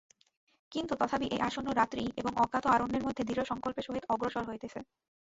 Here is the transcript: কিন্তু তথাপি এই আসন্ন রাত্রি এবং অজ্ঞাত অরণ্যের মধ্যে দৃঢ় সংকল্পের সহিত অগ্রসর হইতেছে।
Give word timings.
কিন্তু 0.71 0.93
তথাপি 0.95 1.25
এই 1.25 1.41
আসন্ন 1.41 1.69
রাত্রি 1.71 2.03
এবং 2.17 2.31
অজ্ঞাত 2.35 2.65
অরণ্যের 2.67 3.05
মধ্যে 3.05 3.23
দৃঢ় 3.23 3.43
সংকল্পের 3.43 3.87
সহিত 3.87 4.03
অগ্রসর 4.09 4.43
হইতেছে। 4.49 4.79